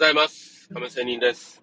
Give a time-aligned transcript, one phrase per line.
[0.00, 0.66] ございます。
[0.72, 1.62] 亀仙人です。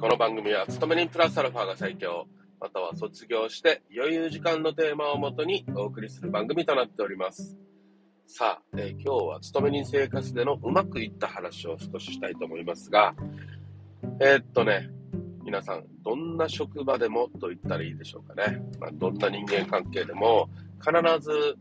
[0.00, 2.26] この番組は、勤め人プラスアルファが最強、
[2.60, 7.56] または卒業して余裕時間のテーマをもとにお送りする番組となっております。
[8.26, 13.14] さあ、えー今日は勤め人生活でのうまくいった話を少ししたいと思いますが、
[14.20, 14.90] えーっとね、
[15.44, 18.60] 皆さん、どんな職場でもと言ったらいいでしょうかね。
[18.80, 20.50] まあ、どんな人間関係でも、
[20.80, 20.90] 必
[21.20, 21.54] ず、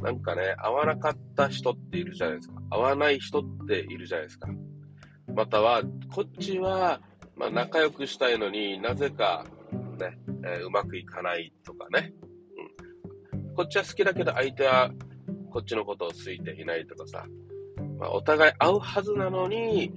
[0.00, 2.54] なんかね、合わなかった人っているじゃないですか。
[2.70, 4.48] 合わない人っているじゃないですか。
[5.40, 5.82] または、
[6.14, 7.00] こっちは、
[7.34, 9.46] まあ、仲良くしたいのになぜか、
[9.98, 12.12] ね、えーうまくいかないとかね、
[13.32, 13.54] うん。
[13.54, 14.90] こっちは好きだけど相手は
[15.50, 17.24] こっちのことを好いていないとかさ、
[17.98, 19.94] まあ、お互い合うはずなのに、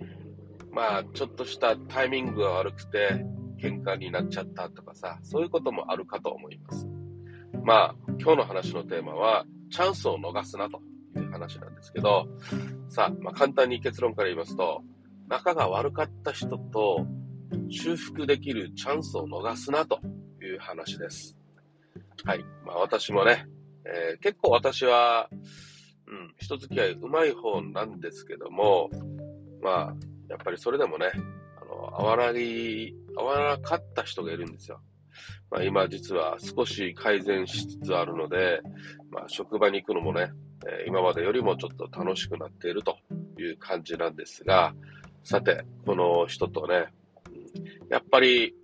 [0.72, 3.26] まあ、ちょっとしたタイミングが悪くて、
[3.62, 6.88] 喧嘩になっちゃったとかさ、そういうこともあるかと思います。
[7.66, 10.82] まあ、今日の話のテーマは、チャンスを逃すなと
[11.18, 12.30] いう話なんですけど、
[12.88, 14.82] さあ、まあ、簡単に結論から言いますと、
[15.28, 17.06] 仲が悪かった人と
[17.70, 20.00] 修復できるチャンスを逃すなと
[20.42, 21.36] いう話です。
[22.24, 22.44] はい。
[22.66, 23.48] まあ私もね、
[23.86, 25.30] えー結構私は、
[26.08, 28.90] うん、人付き合い上手い方なんですけども、
[29.62, 29.94] まあ、
[30.30, 31.12] やっぱりそれでもね、
[31.62, 34.82] あの、合わない、合わなかった人がいるんですよ。
[35.50, 38.62] まあ今実は少し改善しつつあるので、
[39.12, 40.32] まあ職場に行くのもね、
[40.68, 42.98] え今までよりもちょっと楽しくなっていると
[43.40, 44.74] いう感じなんですが、
[45.24, 46.88] さて、この人とね、
[47.90, 48.56] やっぱり、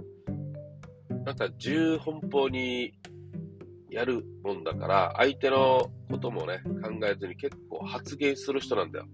[1.25, 2.93] なんか自由奔放に
[3.89, 9.05] やるもんだから、相手のこともね、考えずに結構発言する人なんだよ。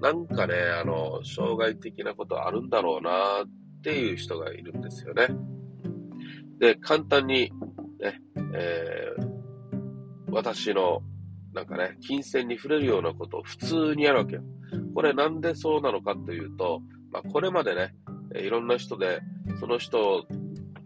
[0.00, 3.10] なんかね、あの、障害的なことあるんだろうな
[3.44, 5.28] っていう人がいるんですよね。
[6.58, 7.50] で、簡単に、
[8.00, 8.20] ね、
[8.54, 9.38] えー
[10.30, 11.02] 私の、
[11.58, 14.42] なんかね、金銭に触れるようなことを普通にやるわけよ。
[14.94, 17.96] これなんでそうなのかというと、まあ、これまでね、
[18.36, 19.20] いろんな人で、
[19.58, 20.24] その人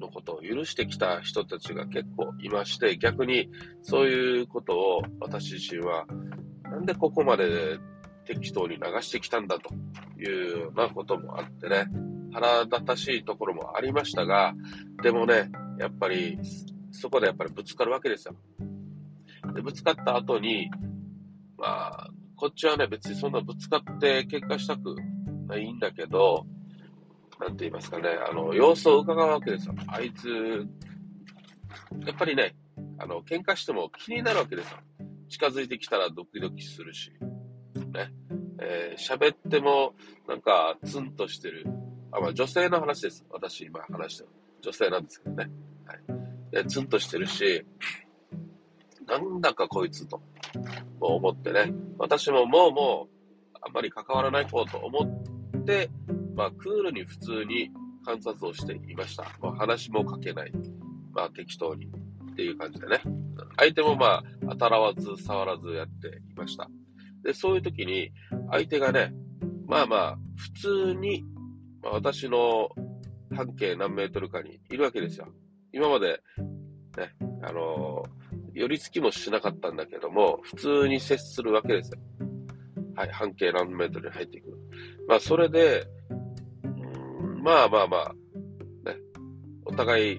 [0.00, 3.50] のことを許してきた人たちが結構いまして、逆に
[3.82, 6.06] そういうことを私自身は、
[6.64, 7.78] なんでここまで
[8.24, 9.74] 適当に流してきたんだと
[10.18, 11.84] いうようなこともあってね、
[12.32, 14.54] 腹立たしいところもありましたが、
[15.02, 16.38] でもね、やっぱり、
[16.92, 18.34] そこでやっぱりぶつかるわけですよ。
[19.54, 20.70] で、ぶつかった後に、
[21.58, 24.96] まあ、こっちはね、別にそんなぶつかって喧嘩したく
[25.46, 26.46] ないんだけど、
[27.40, 29.74] なんて言いますかね、あの、様子を伺うわけですよ。
[29.88, 30.28] あいつ、
[32.06, 32.54] やっぱりね、
[32.98, 34.78] あの、喧嘩しても気になるわけですよ。
[35.28, 37.10] 近づいてきたらドキドキするし、
[37.92, 38.12] ね。
[38.60, 39.94] えー喋っても、
[40.28, 41.66] なんか、ツンとしてる。
[42.12, 43.24] あ、まあ、女性の話です。
[43.30, 44.28] 私、今話してる。
[44.60, 45.50] 女性なんですけどね。
[45.86, 46.50] はい。
[46.52, 47.64] で、ツンとしてるし、
[49.12, 50.22] なんだかこいつと、
[50.98, 51.74] 思ってね。
[51.98, 53.08] 私ももうも
[53.54, 55.22] う、あんまり関わらない方と思
[55.60, 55.90] って、
[56.34, 57.70] まあ、クールに普通に
[58.06, 59.24] 観察をしていました。
[59.42, 60.52] まあ、話もかけない。
[61.12, 61.88] まあ、適当に。
[62.32, 63.02] っていう感じでね。
[63.58, 66.70] 相手もまあ、当たらわず、触らずやっていました。
[67.22, 68.10] で、そういう時に、
[68.50, 69.12] 相手がね、
[69.66, 71.22] まあまあ、普通に、
[71.82, 72.70] まあ、私の
[73.36, 75.28] 半径何メートルかにいるわけですよ。
[75.74, 76.22] 今まで、
[76.96, 78.21] ね、あのー
[78.54, 81.98] 寄り付きもしなかったんだけども、普通に接するわけですよ。
[82.94, 84.58] はい、半径何メートルに入っていく。
[85.08, 85.86] まあ、それで、
[86.64, 88.14] うんまあまあまあ、
[88.88, 88.96] ね、
[89.64, 90.18] お互い、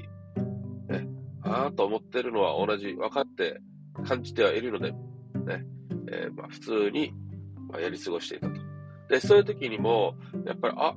[0.90, 1.08] ね、
[1.44, 3.62] ああと思ってるのは同じ、分かって
[4.06, 4.98] 感じてはいるので、ね、
[6.12, 7.14] えーまあ、普通に、
[7.72, 8.54] ま、やり過ごしていたと。
[9.10, 10.16] で、そういう時にも、
[10.46, 10.96] やっぱり、あ、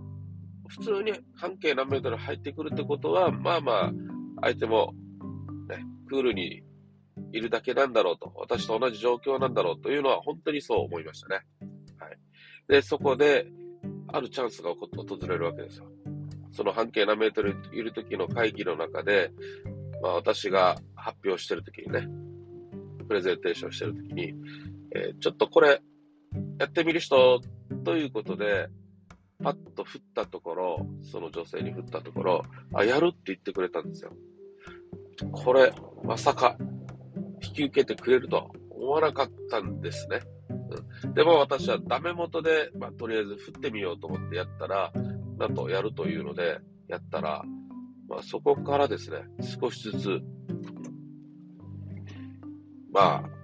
[0.68, 3.92] 普通に半径何メートル入ってくるってことは、まあまあ、
[4.42, 4.94] 相手も、
[5.68, 6.62] ね、クールに
[7.32, 11.40] いるだけなんだろうと、私と同じ状況なんだろうというのは本当にそう思いましたね。
[11.98, 12.18] はい。
[12.68, 13.46] で、そこで、
[14.08, 15.86] あるチャンスが訪れるわけですよ。
[16.52, 19.32] その半径何メートルいる時の会議の中で、
[20.02, 22.08] まあ私が発表してる時にね、
[23.06, 24.34] プレゼンテーションしてる時に、
[24.94, 25.82] えーちょっとこれ、
[26.58, 27.40] やってみる人
[27.84, 28.68] ということで、
[29.42, 32.42] パッと振ったところ、その女性に振ったところ、
[32.72, 34.12] あ、やるって言ってくれたんですよ。
[35.32, 35.72] これ、
[36.04, 36.56] まさか、
[37.56, 40.20] き受けてくれるとは思わなかったんですね。
[41.04, 44.92] うん、でも私はダメ元で、まあ、とりあえず振ってみようと思ってやったら、
[45.38, 46.58] なんとやるというので、
[46.88, 47.42] やったら、
[48.08, 49.18] まあ、そこからですね、
[49.60, 50.20] 少しずつ、
[52.92, 53.36] まあ、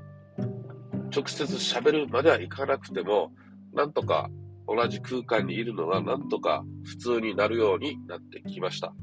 [1.15, 3.33] 直接喋るまではいかなくても、
[3.75, 4.31] なんとか
[4.67, 8.95] 同じ空間にいるのがなんとか普通になるようになってきました。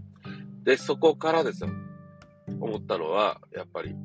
[0.64, 1.70] で、そこからですよ、
[2.60, 3.96] 思ったのは、やっぱり、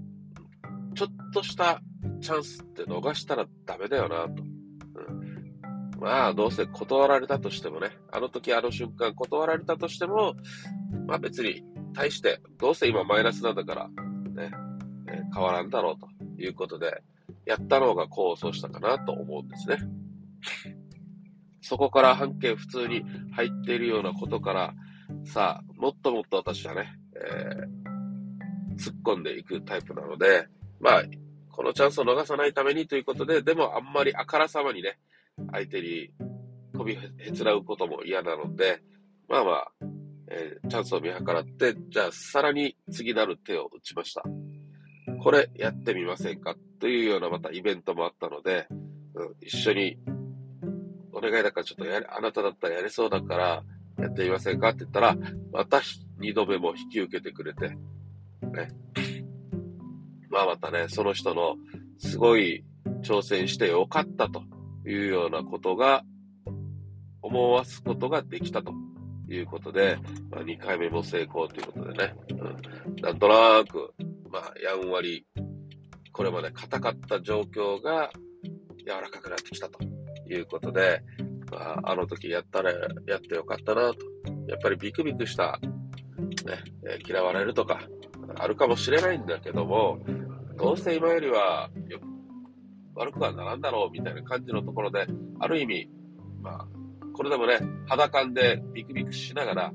[0.95, 1.81] ちょっとした
[2.21, 4.43] チャンスって逃したらダメだよなと。
[4.43, 10.35] うん、まあ、どうせ断られたとしてもね、あの時あの瞬間断られたとしても、
[11.07, 11.65] まあ別に、
[11.95, 14.51] 対して、どうせ今マイナスなんだから、ね、
[15.09, 17.03] え、変わらんだろうということで、
[17.47, 19.79] やったのが功を奏したかなと思うんですね。
[21.63, 24.75] そこから半径普通に入っているようなことから、
[25.25, 30.49] さあ、もっともっと私はね、えー、突っ込んでいくタイプなので、
[30.85, 31.03] まあ、
[31.51, 34.99] このチャンスを逃さないためにということで、でもあんまりあからさまにね、
[35.51, 36.11] 相手に
[36.77, 38.83] こびへつらうことも嫌なので、
[39.27, 39.69] まあまあ、
[40.29, 44.25] えー、チャンスを見計らって、じゃあさらに次なる手を打ちました。
[45.23, 48.67] これやってみませんかというようなまたイベントもあったので、
[49.15, 49.97] うん、一緒に
[51.15, 53.63] お願いだからちょっとやあなただったらやれそうだから
[53.99, 55.17] やってみませんかって言ったら、
[55.51, 55.81] また
[56.19, 58.84] 二度目も引き受けてくれて、ね。
[60.35, 61.55] まあまたね、その人の
[61.99, 62.65] すごい
[63.03, 64.43] 挑戦してよかったと
[64.85, 66.03] いうようなことが
[67.23, 68.73] 思わすことができたと
[69.31, 69.97] いうことで、
[70.33, 73.95] まあ、2回目も成功ということでね、うん、なんとなく、
[74.29, 75.25] まあ、やんわり、
[76.11, 78.11] これまで硬かった状況が
[78.79, 79.79] 柔らかくなってきたと
[80.29, 81.01] いうことで、
[81.53, 83.99] まあ、あの時やったら、やってよかったなと。
[84.49, 87.79] やっぱりビクビクした、ね、嫌われるとか、
[88.37, 89.99] あるかもしれないんだけども、
[90.57, 92.01] どうせ今よりはよ
[92.95, 95.07] 悪くはならんだろうみたいな感じのところで、
[95.41, 95.89] ある意味、
[96.43, 96.67] まあ、
[97.13, 99.73] これでもね、肌感でビクビクしながら、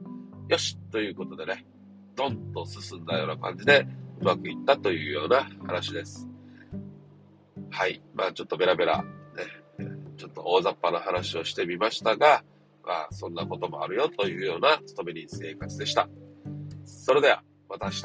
[0.48, 1.66] よしということでね、
[2.16, 3.86] ドンと進んだような感じで、
[4.22, 6.28] うまくいったというような話です。
[7.70, 8.02] はい。
[8.14, 9.06] まあちょっとベラベラ、ね、
[10.18, 12.44] ちょっと大雑把な話をしてみましたが、
[12.86, 16.10] まあそんなこともあるよというような勤め人生活でした。
[16.86, 18.04] それでは、また明日。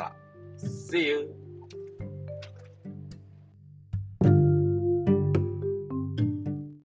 [0.59, 1.44] See you!